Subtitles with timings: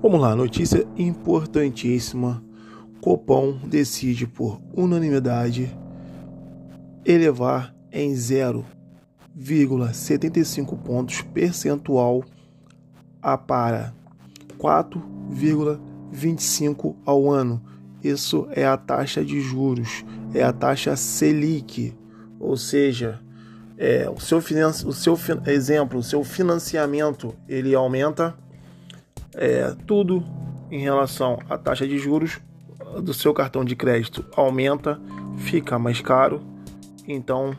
[0.00, 2.40] Vamos lá, notícia importantíssima.
[3.00, 5.76] Copom decide por unanimidade
[7.04, 12.22] elevar em 0,75 pontos percentual
[13.20, 13.92] a para
[14.56, 17.60] 4,25 ao ano.
[18.00, 21.92] Isso é a taxa de juros, é a taxa Selic,
[22.38, 23.18] ou seja,
[23.76, 28.38] é, o seu, o seu exemplo, o seu financiamento ele aumenta
[29.38, 30.22] é, tudo
[30.70, 32.40] em relação à taxa de juros
[33.02, 35.00] do seu cartão de crédito aumenta,
[35.36, 36.40] fica mais caro,
[37.06, 37.56] então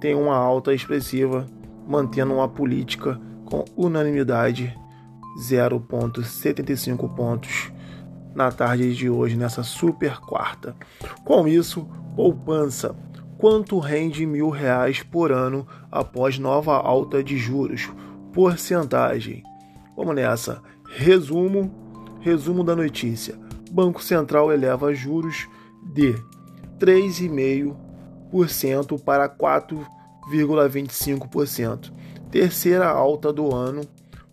[0.00, 1.46] tem uma alta expressiva,
[1.86, 4.76] mantendo uma política com unanimidade
[5.38, 7.72] 0,75 pontos
[8.34, 10.74] na tarde de hoje, nessa super quarta.
[11.24, 11.86] Com isso,
[12.16, 12.96] poupança.
[13.38, 17.90] Quanto rende mil reais por ano após nova alta de juros?
[18.32, 19.42] Porcentagem.
[19.96, 20.62] Vamos nessa.
[20.94, 21.72] Resumo,
[22.20, 23.34] resumo da notícia.
[23.70, 25.48] Banco Central eleva juros
[25.82, 26.12] de
[26.78, 31.90] 3,5% para 4,25%.
[32.30, 33.80] Terceira alta do ano.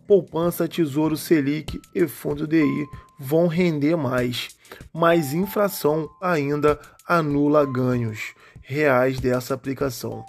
[0.06, 2.86] Poupança, Tesouro Selic e Fundo DI
[3.18, 4.50] vão render mais,
[4.94, 10.26] mas inflação ainda anula ganhos reais dessa aplicação.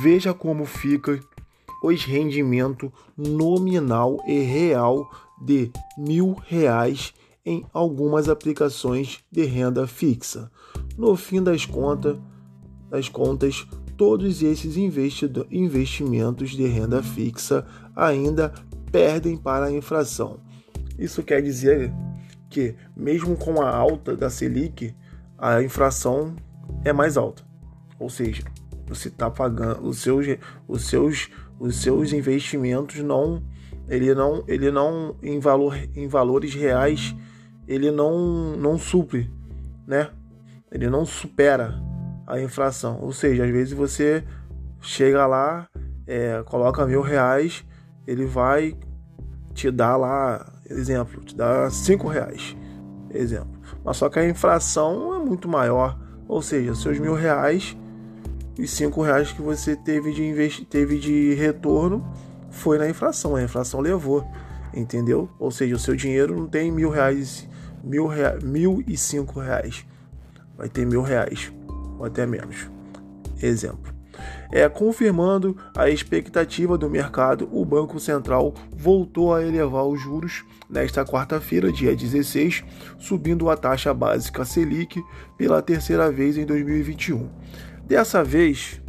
[0.00, 1.18] Veja como fica
[1.82, 5.10] os rendimento nominal e real
[5.44, 7.12] de mil reais
[7.44, 10.50] em algumas aplicações de renda fixa.
[10.96, 12.18] No fim das contas,
[12.90, 18.52] das contas todos esses investimentos de renda fixa ainda
[18.90, 20.40] perdem para a inflação.
[20.98, 21.92] Isso quer dizer
[22.50, 24.94] que, mesmo com a alta da Selic,
[25.38, 26.34] a inflação
[26.84, 27.42] é mais alta.
[27.98, 28.44] Ou seja,
[28.86, 30.26] você está pagando os seus,
[30.68, 33.42] os seus, os seus investimentos não
[33.88, 37.14] ele não, ele não em valor, em valores reais,
[37.66, 39.30] ele não, não supre,
[39.86, 40.10] né?
[40.70, 41.74] Ele não supera
[42.26, 42.98] a inflação.
[43.00, 44.24] Ou seja, às vezes você
[44.80, 45.68] chega lá,
[46.06, 47.64] é, coloca mil reais,
[48.06, 48.76] ele vai
[49.54, 52.56] te dar lá, exemplo, te dá cinco reais,
[53.10, 53.56] exemplo.
[53.84, 55.98] Mas só que a inflação é muito maior.
[56.28, 57.76] Ou seja, seus mil reais
[58.58, 62.04] e cinco reais que você teve de, investi teve de retorno
[62.50, 63.36] foi na inflação.
[63.36, 64.26] A inflação levou,
[64.74, 65.28] entendeu?
[65.38, 67.48] Ou seja, o seu dinheiro não tem mil reais,
[67.82, 69.86] mil, rea, mil e cinco reais.
[70.56, 71.52] Vai ter mil reais,
[71.98, 72.70] ou até menos.
[73.42, 73.96] Exemplo.
[74.50, 81.04] É, confirmando a expectativa do mercado, o Banco Central voltou a elevar os juros nesta
[81.04, 82.64] quarta-feira, dia 16,
[82.98, 85.02] subindo a taxa básica Selic
[85.36, 87.28] pela terceira vez em 2021.
[87.84, 88.80] Dessa vez,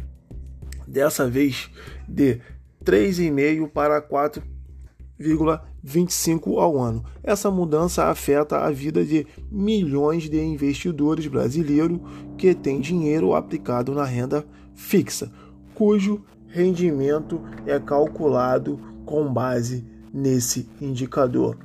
[0.86, 1.70] dessa vez
[2.08, 2.40] de
[2.88, 7.04] 3,5 para 4,25 ao ano.
[7.22, 12.00] Essa mudança afeta a vida de milhões de investidores brasileiros
[12.38, 14.42] que têm dinheiro aplicado na renda
[14.74, 15.30] fixa,
[15.74, 21.58] cujo rendimento é calculado com base nesse indicador.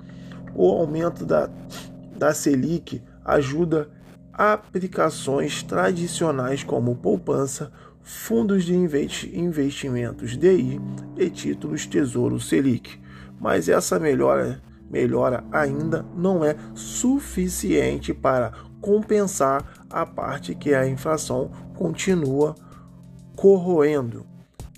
[0.54, 1.50] O aumento da,
[2.18, 3.90] da Selic ajuda
[4.34, 7.72] aplicações tradicionais como poupança,
[8.04, 10.80] fundos de investimentos DI
[11.18, 13.00] e títulos Tesouro Selic.
[13.40, 21.50] Mas essa melhora, melhora ainda não é suficiente para compensar a parte que a inflação
[21.76, 22.56] continua
[23.36, 24.26] corroendo,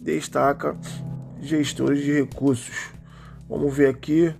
[0.02, 0.78] destaca
[1.42, 2.94] gestores de recursos.
[3.50, 4.34] Vamos ver aqui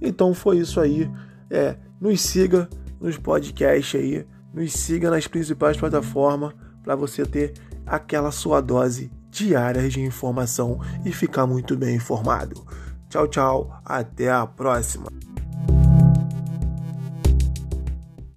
[0.00, 1.10] Então foi isso aí.
[1.50, 2.68] É, nos siga
[3.00, 7.54] nos podcasts aí, nos siga nas principais plataformas para você ter
[7.86, 12.66] aquela sua dose diária de informação e ficar muito bem informado.
[13.08, 15.08] Tchau, tchau, até a próxima.